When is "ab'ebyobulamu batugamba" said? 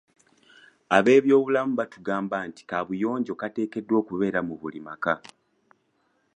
0.97-2.35